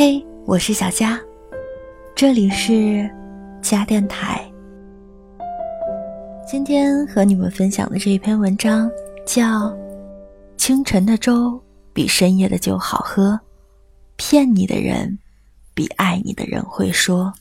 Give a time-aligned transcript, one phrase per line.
[0.00, 1.20] 嘿，我是小佳，
[2.14, 3.10] 这里是
[3.60, 4.48] 佳电台。
[6.46, 8.88] 今天和你们分享的这一篇文章
[9.26, 9.44] 叫
[10.56, 11.60] 《清晨的粥
[11.92, 13.32] 比深夜的酒好喝》，
[14.14, 15.18] 骗你的人
[15.74, 17.32] 比爱你的人会说。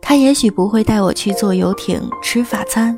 [0.00, 2.96] 他也许不会带我去坐游艇吃法餐。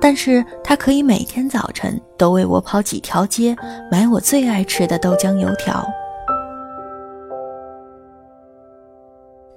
[0.00, 3.54] 但是他可以每天早晨都为我跑几条街，
[3.90, 5.86] 买我最爱吃的豆浆油条。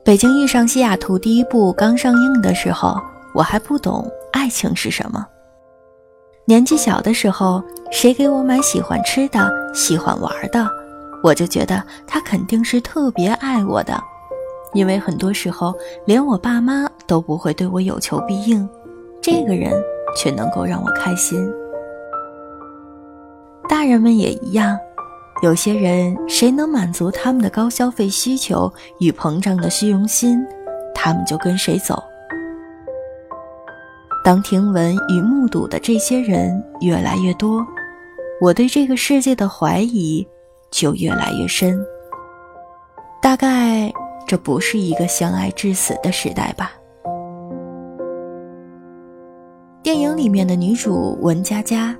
[0.03, 2.99] 北京遇上西雅图第一部刚上映的时候，
[3.33, 5.25] 我还不懂爱情是什么。
[6.45, 10.67] 年纪小的时候，谁给我买喜欢吃的、喜欢玩的，
[11.23, 13.97] 我就觉得他肯定是特别爱我的，
[14.73, 15.73] 因为很多时候
[16.05, 18.67] 连我爸妈都不会对我有求必应，
[19.21, 19.71] 这个人。
[20.15, 21.51] 却能够让我开心。
[23.67, 24.77] 大人们也一样，
[25.41, 30.45] 有些人谁能满足他们的高消费需求与膨胀的虚荣心，
[30.93, 32.01] 他们就跟谁走。
[34.23, 37.65] 当听闻与目睹的这些人越来越多，
[38.39, 40.25] 我对这个世界的怀疑
[40.71, 41.77] 就越来越深。
[43.21, 43.91] 大概
[44.27, 46.71] 这不是一个相爱至死的时代吧。
[49.93, 51.95] 电影里面的女主文佳佳，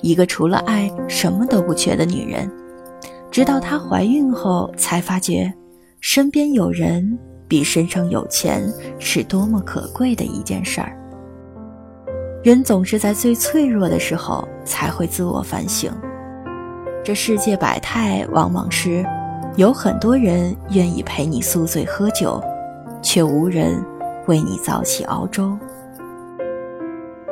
[0.00, 2.50] 一个除了爱什么都不缺的女人，
[3.30, 5.54] 直到她怀孕后才发觉，
[6.00, 10.98] 身边有人比身上有钱是多么可贵的一件事儿。
[12.42, 15.92] 人总是在最脆弱的时候才会自我反省。
[17.04, 19.06] 这世界百态，往往是
[19.54, 22.42] 有很多人愿意陪你宿醉喝酒，
[23.00, 23.80] 却无人
[24.26, 25.56] 为你早起熬粥。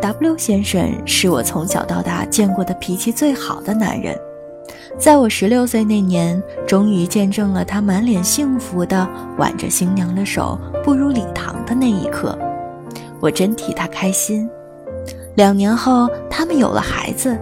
[0.04, 4.14] W 先生是我从小到大见过的脾气最好的男人，
[4.98, 12.38] 在我十六岁那年，终于见证了他满脸幸福的挽着新娘的手步入礼堂的那一刻，
[13.18, 14.46] 我真替他开心。
[15.36, 17.38] 两年后，他们有了孩子，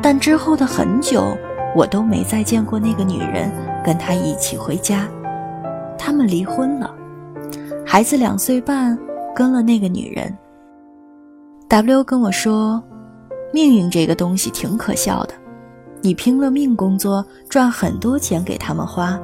[0.00, 1.36] 但之后的很久，
[1.76, 3.52] 我都没再见过那个女人
[3.84, 5.06] 跟他一起回家。
[5.98, 6.90] 他们离婚了，
[7.84, 8.98] 孩子两岁半，
[9.36, 10.34] 跟了那个女人。
[11.72, 12.82] W 跟我说
[13.50, 15.32] ：“命运这个东西挺可笑的，
[16.02, 19.18] 你拼了命工作，赚很多钱给他们花，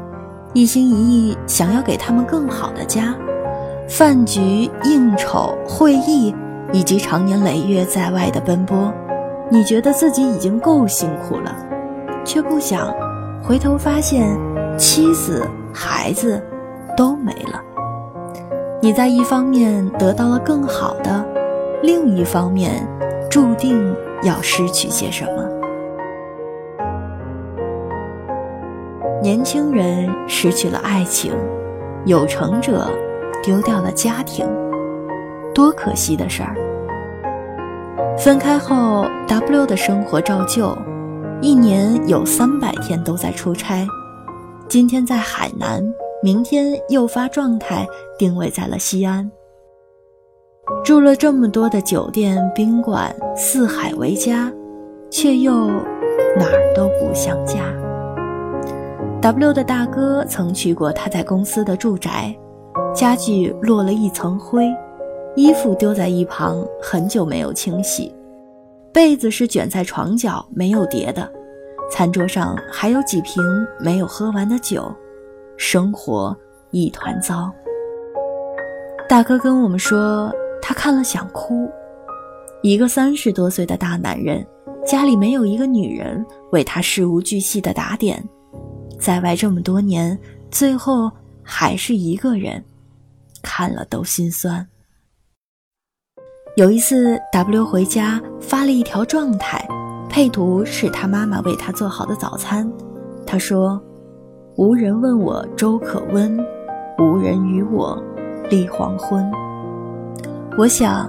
[0.54, 3.14] 一心一意想要给他们更好的家，
[3.86, 6.34] 饭局、应酬、会议，
[6.72, 8.90] 以及长年累月在外的奔波，
[9.50, 11.54] 你觉得自己已经够辛苦了，
[12.24, 12.90] 却不想
[13.42, 14.26] 回头发现
[14.78, 16.42] 妻子、孩子
[16.96, 17.60] 都没了。
[18.80, 21.22] 你在一方面得到了更好的。”
[21.82, 22.86] 另一方面，
[23.30, 25.48] 注定要失去些什么。
[29.22, 31.32] 年轻人失去了爱情，
[32.04, 32.90] 有成者
[33.42, 34.46] 丢掉了家庭，
[35.54, 36.54] 多可惜的事儿！
[38.18, 40.76] 分开后，W 的生活照旧，
[41.40, 43.86] 一年有三百天都在出差，
[44.68, 45.82] 今天在海南，
[46.22, 47.86] 明天又发状态
[48.18, 49.30] 定位在了西安。
[50.84, 54.52] 住了这么多的酒店宾馆，四海为家，
[55.10, 55.66] 却又
[56.36, 57.60] 哪儿都不像家。
[59.20, 62.34] W 的大哥曾去过他在公司的住宅，
[62.94, 64.68] 家具落了一层灰，
[65.34, 68.14] 衣服丢在一旁很久没有清洗，
[68.92, 71.26] 被子是卷在床角没有叠的，
[71.90, 73.42] 餐桌上还有几瓶
[73.80, 74.94] 没有喝完的酒，
[75.56, 76.36] 生活
[76.70, 77.50] 一团糟。
[79.08, 80.30] 大哥跟我们说。
[80.68, 81.66] 他看了想哭，
[82.60, 84.46] 一个三十多岁的大男人，
[84.86, 86.22] 家里没有一个女人
[86.52, 88.22] 为他事无巨细的打点，
[89.00, 90.18] 在外这么多年，
[90.50, 91.10] 最后
[91.42, 92.62] 还是一个人，
[93.40, 94.68] 看了都心酸。
[96.56, 99.66] 有一次，W 回家发了一条状态，
[100.10, 102.70] 配图是他妈妈为他做好的早餐。
[103.26, 103.82] 他说
[104.58, 106.38] ：“无人问我粥可温，
[106.98, 107.98] 无人与我
[108.50, 109.26] 立黄昏。”
[110.58, 111.08] 我想，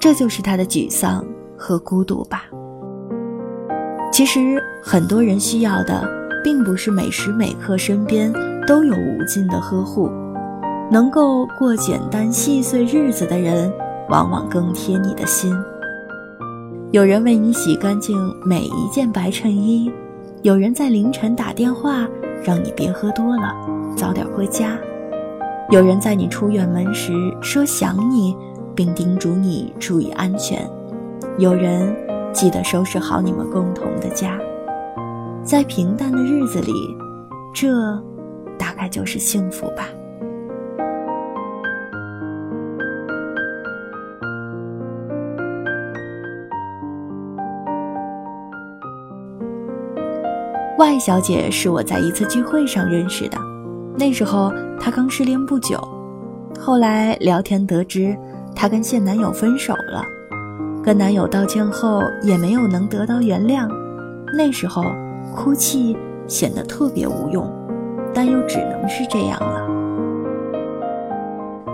[0.00, 1.24] 这就是他的沮丧
[1.56, 2.42] 和孤独吧。
[4.10, 6.04] 其实，很多人需要的，
[6.42, 8.32] 并不是每时每刻身边
[8.66, 10.10] 都有无尽的呵护，
[10.90, 13.72] 能够过简单细碎日子的人，
[14.08, 15.54] 往往更贴你的心。
[16.90, 19.88] 有人为你洗干净每一件白衬衣，
[20.42, 22.08] 有人在凌晨打电话
[22.42, 23.54] 让你别喝多了，
[23.96, 24.76] 早点回家，
[25.70, 28.36] 有人在你出远门时说想你。
[28.80, 30.66] 并叮嘱你注意安全。
[31.36, 31.94] 有人
[32.32, 34.38] 记得收拾好你们共同的家。
[35.44, 36.72] 在平淡的日子里，
[37.52, 37.94] 这
[38.58, 39.86] 大概就是幸福吧。
[50.78, 53.36] 外小姐是我在一次聚会上认识的，
[53.98, 54.50] 那时候
[54.80, 55.78] 她刚失恋不久，
[56.58, 58.16] 后来聊天得知
[58.54, 60.04] 她跟现男友分手了，
[60.82, 63.68] 跟男友道歉后也没有能得到原谅，
[64.36, 64.84] 那时候
[65.34, 67.50] 哭泣显得特别无用，
[68.12, 69.66] 但又只能是这样了。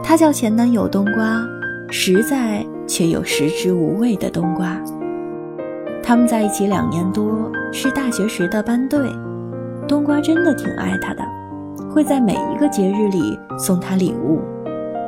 [0.02, 1.42] 她叫前男友冬瓜，
[1.90, 4.76] 实在却又食之无味的冬瓜。
[6.02, 9.10] 他们在一起两年多，是大学时的班队。
[9.88, 11.22] 冬瓜真的挺爱他的，
[11.90, 14.40] 会在每一个节日里送他礼物，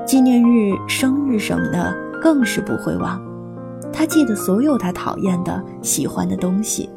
[0.08, 3.20] 纪念日、生日什么的更是不会忘。
[3.92, 6.88] 他记得所有他讨厌的、喜欢的东西。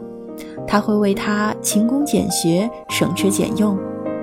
[0.66, 3.78] 他会为他勤工俭学、省吃俭用，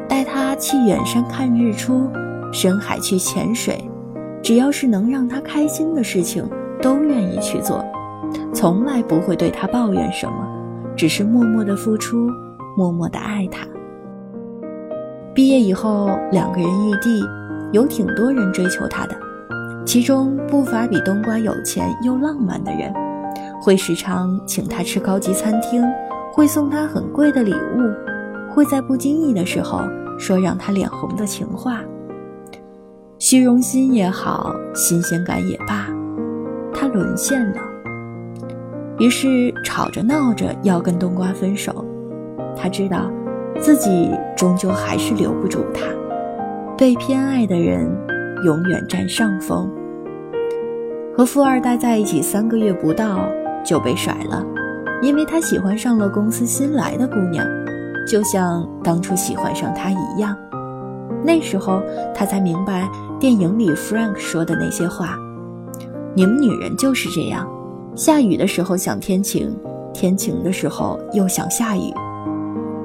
[0.09, 2.09] 带他去远山看日出，
[2.51, 3.79] 深海去潜水，
[4.43, 6.49] 只要是能让他开心的事情，
[6.81, 7.85] 都愿意去做。
[8.55, 10.49] 从来不会对他抱怨什么，
[10.97, 12.31] 只是默默的付出，
[12.75, 13.67] 默默的爱他。
[15.35, 17.23] 毕业以后，两个人异地，
[17.73, 19.15] 有挺多人追求他的，
[19.85, 22.93] 其中不乏比冬瓜有钱又浪漫的人，
[23.61, 25.85] 会时常请他吃高级餐厅，
[26.33, 29.83] 会送他很贵的礼物，会在不经意的时候
[30.19, 31.81] 说让他脸红的情话。
[33.19, 35.89] 虚荣心也好，新鲜感也罢，
[36.73, 37.61] 他沦陷了。
[38.99, 41.85] 于是吵着闹着要跟冬瓜分手，
[42.57, 43.11] 他知道，
[43.61, 45.83] 自己终究还是留不住他，
[46.79, 47.91] 被偏爱的人
[48.45, 49.69] 永远占上风。
[51.17, 53.29] 和富二代在一起三个月不到
[53.65, 54.47] 就被甩了，
[55.03, 57.45] 因为他喜欢上了公司新来的姑娘，
[58.07, 60.37] 就像当初喜欢上他一样。
[61.25, 61.83] 那时候
[62.15, 62.89] 他才明白
[63.19, 65.19] 电影里 Frank 说的那些话
[66.15, 67.45] ：“你们女人就是这样。”
[67.97, 69.53] 下雨的时候想天晴，
[69.93, 71.93] 天晴的时候又想下雨，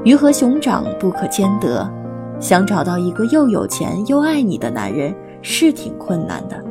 [0.04, 1.88] 鱼和熊掌不可兼得。
[2.44, 6.62] 想找到一个又有钱又爱你的男人是挺困难的，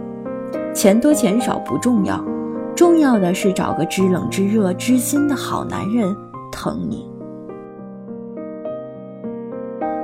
[0.75, 2.23] 钱多钱少不重要，
[2.77, 6.15] 重要的是找个知冷知热知心的好男人
[6.53, 7.11] 疼你。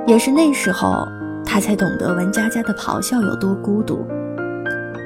[0.07, 1.07] 也是那时候，
[1.45, 4.03] 他才懂得文佳佳的咆哮有多孤独。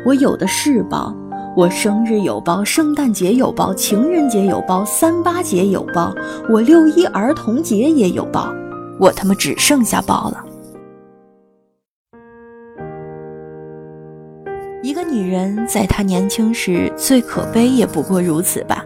[0.06, 1.14] 我有的是包。
[1.58, 6.16] 我生日有包，圣诞节有包，情人节有包，三八节有包，
[6.50, 8.52] 我六一儿童节也有包，
[8.98, 10.46] 我他妈只剩下包了。
[14.94, 18.86] 一个女人在她年轻时最可悲也不过如此吧，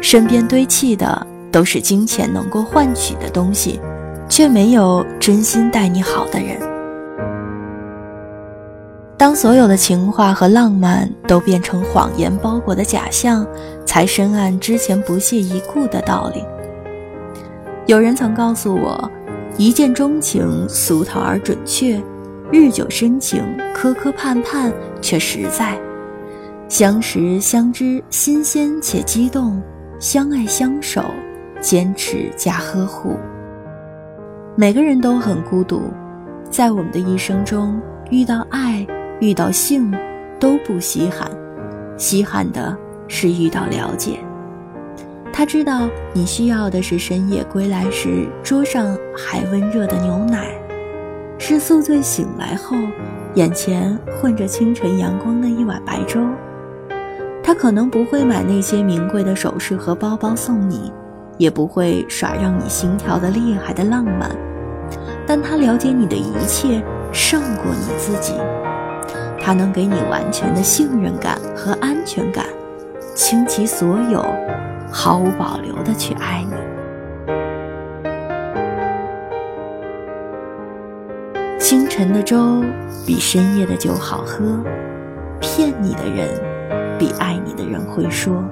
[0.00, 3.78] 身边堆砌的都是金钱能够换取的东西，
[4.28, 6.58] 却没有真心待你好的人。
[9.16, 13.46] 当所有的情话和浪漫都变成谎言包裹的假象，
[13.86, 16.42] 才深谙之前不屑一顾的道理。
[17.86, 19.08] 有人曾告诉我，
[19.56, 22.02] 一见钟情俗套而准确，
[22.52, 23.42] 日久生情
[23.74, 25.78] 磕磕绊绊却实在，
[26.68, 29.60] 相识相知新鲜且激动，
[29.98, 31.02] 相爱相守
[31.60, 33.16] 坚持加呵护。
[34.56, 35.82] 每个人都很孤独，
[36.50, 38.86] 在我们的一生中遇到爱。
[39.20, 39.94] 遇到性
[40.40, 41.30] 都不稀罕，
[41.96, 44.18] 稀罕的是遇到了解。
[45.32, 50.48] 他知道你需要的是深夜归来时桌上还温热的牛奶，
[51.46, 52.74] 是宿醉醒来后
[53.34, 56.18] 眼前混着清晨阳光的一碗白粥。
[57.42, 60.90] 他可能不会买那些名贵的首饰和包包送你，
[61.36, 64.30] 也不会耍让你心跳的厉害的浪漫，
[65.26, 66.82] 但他了解你的一切
[67.12, 68.32] 胜过你自己。
[69.38, 72.46] 他能给你完全的信任感和安全感，
[73.14, 74.24] 倾其所有，
[74.90, 76.53] 毫无保留的去爱你。
[81.64, 82.62] 清晨的粥
[83.06, 84.62] 比深夜的酒好喝，
[85.40, 86.28] 骗你的人
[86.98, 88.44] 比爱你的人会说，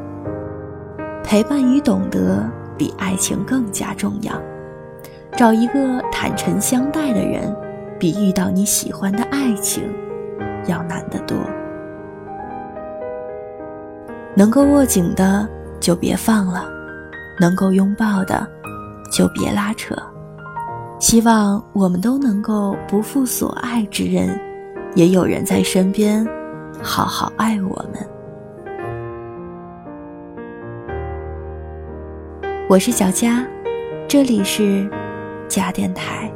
[1.22, 2.42] 陪伴与懂得
[2.78, 4.32] 比爱情更加重要。
[5.36, 7.54] 找一个坦诚相待的人，
[7.98, 9.84] 比遇到你喜欢的爱情。
[10.66, 11.36] 要难得多。
[14.34, 15.46] 能够握紧的
[15.78, 16.64] 就别放了，
[17.38, 18.48] 能够拥抱的
[19.12, 19.94] 就别拉扯。
[21.02, 24.38] 希望我们都能够不负所爱之人，
[24.94, 26.24] 也有人在身边，
[26.80, 28.08] 好好爱我们。
[32.68, 33.44] 我是小佳，
[34.06, 34.88] 这里是
[35.48, 36.32] 佳电台。